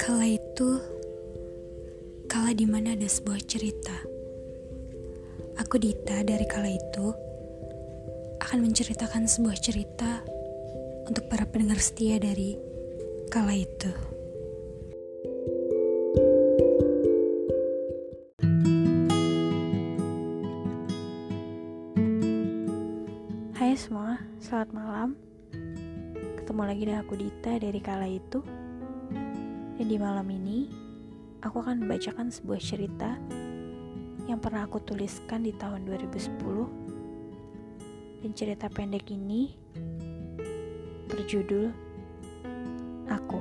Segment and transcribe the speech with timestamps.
[0.00, 0.80] Kala itu,
[2.24, 3.92] kala di mana ada sebuah cerita.
[5.60, 7.12] Aku Dita dari kala itu
[8.40, 10.24] akan menceritakan sebuah cerita
[11.04, 12.56] untuk para pendengar setia dari
[13.28, 13.92] kala itu.
[23.52, 25.08] Hai semua, selamat malam.
[26.40, 28.69] Ketemu lagi dengan aku Dita dari kala itu.
[29.80, 30.68] Dan di malam ini,
[31.40, 33.16] aku akan membacakan sebuah cerita
[34.28, 36.36] yang pernah aku tuliskan di tahun 2010.
[38.20, 39.56] Dan cerita pendek ini
[41.08, 41.72] berjudul
[43.08, 43.40] Aku.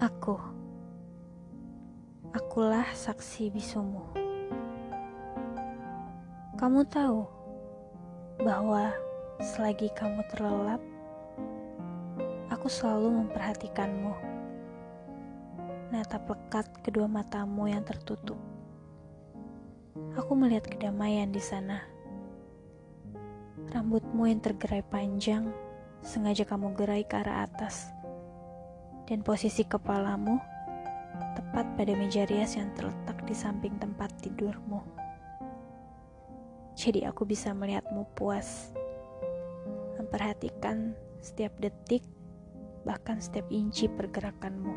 [0.00, 0.40] Aku.
[2.32, 4.21] Akulah saksi bisumu.
[6.62, 7.26] Kamu tahu
[8.38, 8.94] bahwa
[9.42, 10.78] selagi kamu terlelap,
[12.54, 14.14] aku selalu memperhatikanmu.
[15.90, 18.38] Natap lekat kedua matamu yang tertutup.
[20.14, 21.82] Aku melihat kedamaian di sana.
[23.74, 25.50] Rambutmu yang tergerai panjang,
[25.98, 27.90] sengaja kamu gerai ke arah atas.
[29.10, 30.38] Dan posisi kepalamu
[31.34, 35.01] tepat pada meja rias yang terletak di samping tempat tidurmu.
[36.82, 38.74] Jadi aku bisa melihatmu puas,
[40.02, 42.02] memperhatikan setiap detik,
[42.82, 44.74] bahkan setiap inci pergerakanmu.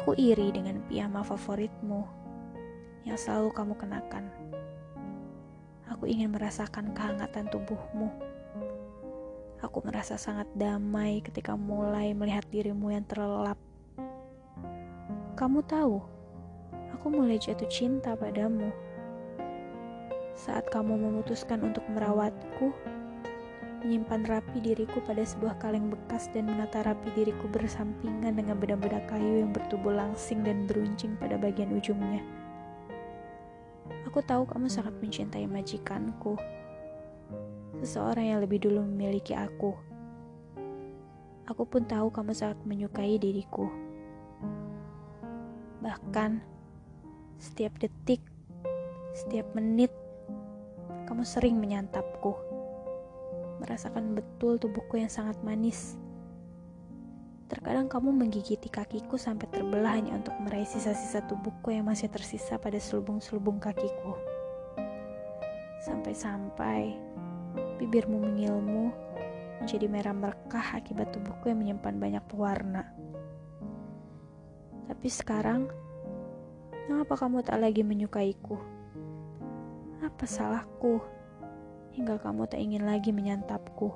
[0.00, 2.08] Aku iri dengan piyama favoritmu
[3.04, 4.24] yang selalu kamu kenakan.
[5.92, 8.08] Aku ingin merasakan kehangatan tubuhmu.
[9.60, 13.60] Aku merasa sangat damai ketika mulai melihat dirimu yang terlelap.
[15.36, 16.00] Kamu tahu,
[16.96, 18.72] aku mulai jatuh cinta padamu
[20.36, 22.76] saat kamu memutuskan untuk merawatku,
[23.80, 29.46] menyimpan rapi diriku pada sebuah kaleng bekas dan menata rapi diriku bersampingan dengan bedak-bedak kayu
[29.46, 32.20] yang bertubuh langsing dan beruncing pada bagian ujungnya.
[34.04, 36.36] Aku tahu kamu sangat mencintai majikanku,
[37.80, 39.72] seseorang yang lebih dulu memiliki aku.
[41.48, 43.70] Aku pun tahu kamu sangat menyukai diriku.
[45.80, 46.42] Bahkan,
[47.38, 48.18] setiap detik,
[49.14, 49.94] setiap menit,
[51.16, 52.36] kamu sering menyantapku,
[53.64, 55.96] merasakan betul tubuhku yang sangat manis.
[57.48, 62.76] Terkadang kamu menggigiti kakiku sampai terbelah hanya untuk meraih sisa-sisa tubuhku yang masih tersisa pada
[62.76, 64.12] selubung-selubung kakiku.
[65.88, 67.00] Sampai-sampai
[67.80, 68.92] bibirmu mengilmu
[69.64, 72.92] menjadi merah merekah akibat tubuhku yang menyimpan banyak pewarna.
[74.84, 75.64] Tapi sekarang,
[76.92, 78.75] mengapa kamu tak lagi menyukaiku?
[80.06, 81.02] Apa salahku
[81.90, 83.90] hingga kamu tak ingin lagi menyantapku?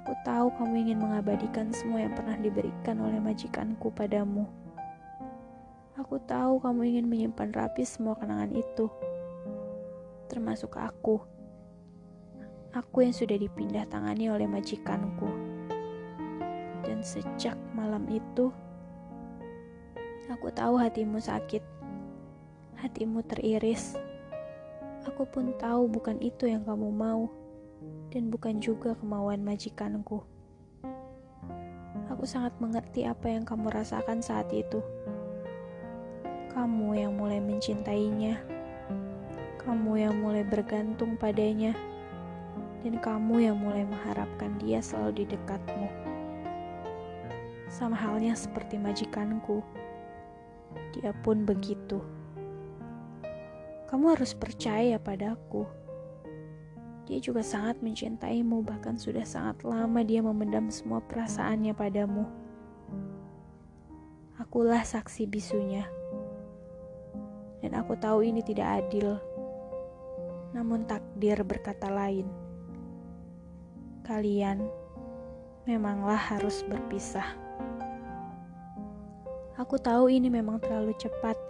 [0.00, 4.48] Aku tahu kamu ingin mengabadikan semua yang pernah diberikan oleh majikanku padamu.
[6.00, 8.88] Aku tahu kamu ingin menyimpan rapi semua kenangan itu,
[10.32, 11.20] termasuk aku.
[12.72, 15.28] Aku yang sudah dipindah tangani oleh majikanku.
[16.88, 18.48] Dan sejak malam itu,
[20.32, 21.60] aku tahu hatimu sakit.
[22.80, 24.07] Hatimu teriris
[25.06, 27.30] Aku pun tahu bukan itu yang kamu mau,
[28.10, 30.24] dan bukan juga kemauan majikanku.
[32.08, 34.82] Aku sangat mengerti apa yang kamu rasakan saat itu.
[36.50, 38.42] Kamu yang mulai mencintainya,
[39.62, 41.76] kamu yang mulai bergantung padanya,
[42.82, 45.86] dan kamu yang mulai mengharapkan dia selalu di dekatmu.
[47.68, 49.62] Sama halnya seperti majikanku,
[50.96, 52.00] dia pun begitu.
[53.88, 55.64] Kamu harus percaya padaku.
[57.08, 62.28] Dia juga sangat mencintaimu, bahkan sudah sangat lama dia memendam semua perasaannya padamu.
[64.36, 65.88] Akulah saksi bisunya.
[67.64, 69.16] Dan aku tahu ini tidak adil.
[70.52, 72.28] Namun takdir berkata lain.
[74.04, 74.68] Kalian
[75.64, 77.24] memanglah harus berpisah.
[79.56, 81.47] Aku tahu ini memang terlalu cepat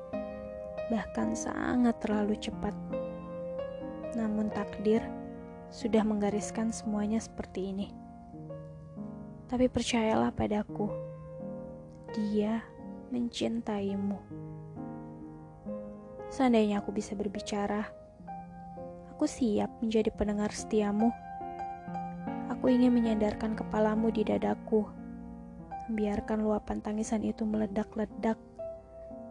[0.89, 2.73] bahkan sangat terlalu cepat.
[4.17, 5.05] Namun takdir
[5.69, 7.87] sudah menggariskan semuanya seperti ini.
[9.49, 10.89] Tapi percayalah padaku,
[12.13, 12.65] dia
[13.09, 14.21] mencintaimu.
[16.29, 17.89] Seandainya aku bisa berbicara,
[19.13, 21.09] aku siap menjadi pendengar setiamu.
[22.53, 24.85] Aku ingin menyandarkan kepalamu di dadaku,
[25.89, 28.37] membiarkan luapan tangisan itu meledak-ledak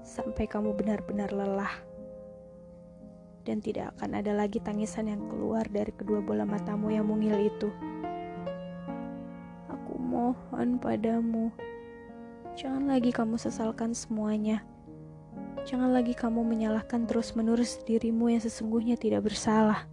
[0.07, 1.75] sampai kamu benar-benar lelah.
[3.47, 7.71] dan tidak akan ada lagi tangisan yang keluar dari kedua bola matamu yang mungil itu.
[9.71, 11.47] Aku mohon padamu,
[12.59, 14.67] jangan lagi kamu sesalkan semuanya.
[15.63, 19.87] Jangan lagi kamu menyalahkan terus-menerus dirimu yang sesungguhnya tidak bersalah.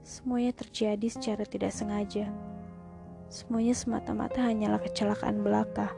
[0.00, 2.32] Semuanya terjadi secara tidak sengaja.
[3.28, 5.92] Semuanya semata-mata hanyalah kecelakaan belaka.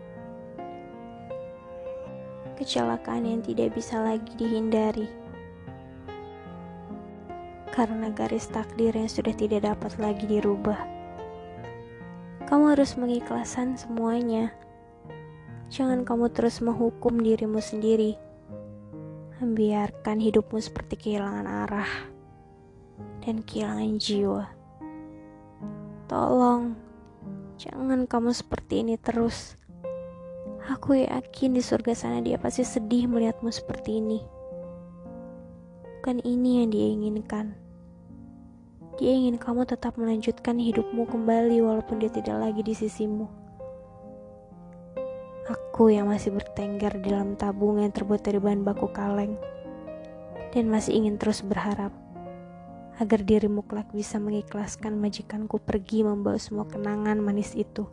[2.58, 5.06] Kecelakaan yang tidak bisa lagi dihindari
[7.78, 10.82] karena garis takdir yang sudah tidak dapat lagi dirubah.
[12.50, 14.50] Kamu harus mengikhlaskan semuanya.
[15.70, 18.18] Jangan kamu terus menghukum dirimu sendiri.
[19.38, 21.92] Membiarkan hidupmu seperti kehilangan arah
[23.22, 24.50] dan kehilangan jiwa.
[26.10, 26.74] Tolong,
[27.62, 29.54] jangan kamu seperti ini terus.
[30.68, 34.20] Aku yakin di surga sana dia pasti sedih melihatmu seperti ini.
[35.96, 37.56] Bukan ini yang dia inginkan.
[39.00, 43.24] Dia ingin kamu tetap melanjutkan hidupmu kembali walaupun dia tidak lagi di sisimu.
[45.48, 49.40] Aku yang masih bertengger dalam tabung yang terbuat dari bahan baku kaleng
[50.52, 51.96] dan masih ingin terus berharap
[53.00, 57.88] agar dirimu kelak bisa mengikhlaskan majikanku pergi membawa semua kenangan manis itu.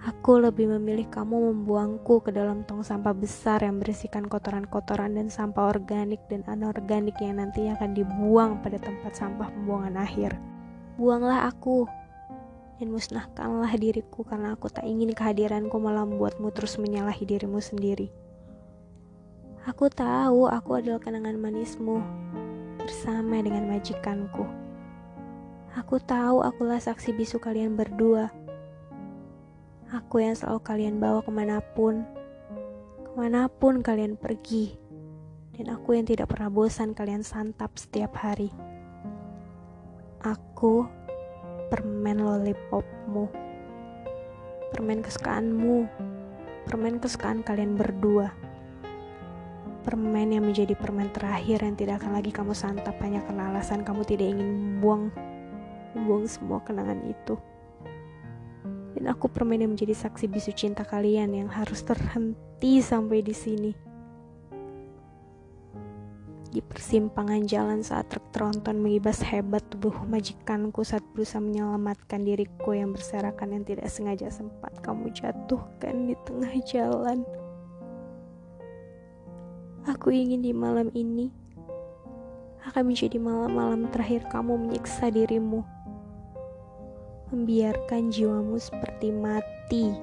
[0.00, 5.68] Aku lebih memilih kamu membuangku ke dalam tong sampah besar yang berisikan kotoran-kotoran dan sampah
[5.68, 10.40] organik dan anorganik yang nantinya akan dibuang pada tempat sampah pembuangan akhir.
[10.96, 11.84] Buanglah aku
[12.80, 18.08] dan musnahkanlah diriku karena aku tak ingin kehadiranku malah membuatmu terus menyalahi dirimu sendiri.
[19.68, 22.00] Aku tahu aku adalah kenangan manismu
[22.80, 24.48] bersama dengan majikanku.
[25.76, 28.32] Aku tahu akulah saksi bisu kalian berdua
[29.90, 32.06] Aku yang selalu kalian bawa ke mana pun,
[33.02, 34.78] ke mana pun kalian pergi,
[35.58, 38.54] dan aku yang tidak pernah bosan kalian santap setiap hari.
[40.22, 40.86] Aku
[41.74, 43.34] permen lollipopmu,
[44.70, 45.90] permen kesukaanmu,
[46.70, 48.30] permen kesukaan kalian berdua.
[49.82, 54.06] Permen yang menjadi permen terakhir yang tidak akan lagi kamu santap hanya karena alasan kamu
[54.06, 55.10] tidak ingin membuang
[55.98, 57.34] membuang semua kenangan itu
[58.96, 63.72] dan aku permen yang menjadi saksi bisu cinta kalian yang harus terhenti sampai di sini.
[66.50, 72.90] Di persimpangan jalan saat truk tronton mengibas hebat tubuh majikanku saat berusaha menyelamatkan diriku yang
[72.90, 77.22] berserakan yang tidak sengaja sempat kamu jatuhkan di tengah jalan.
[79.86, 81.30] Aku ingin di malam ini
[82.66, 85.62] akan menjadi malam-malam terakhir kamu menyiksa dirimu
[87.30, 89.94] membiarkan jiwamu seperti mati,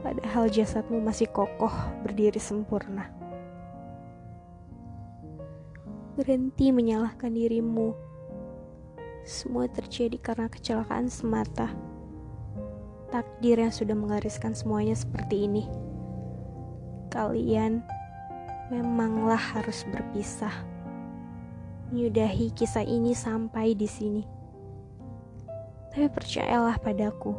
[0.00, 3.12] padahal jasadmu masih kokoh berdiri sempurna.
[6.16, 7.92] Berhenti menyalahkan dirimu.
[9.24, 11.68] Semua terjadi karena kecelakaan semata.
[13.12, 15.64] Takdir yang sudah menggariskan semuanya seperti ini.
[17.12, 17.84] Kalian
[18.72, 20.52] memanglah harus berpisah.
[21.90, 24.39] Menyudahi kisah ini sampai di sini.
[25.90, 27.34] Tapi percayalah padaku,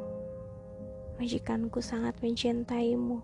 [1.16, 3.24] majikanku sangat mencintaimu.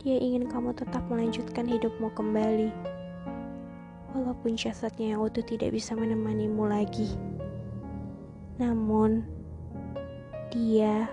[0.00, 2.72] Dia ingin kamu tetap melanjutkan hidupmu kembali,
[4.16, 7.20] walaupun jasadnya yang utuh tidak bisa menemanimu lagi.
[8.56, 9.28] Namun,
[10.48, 11.12] dia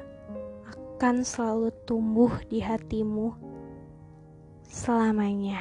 [0.96, 3.36] akan selalu tumbuh di hatimu
[4.64, 5.60] selamanya.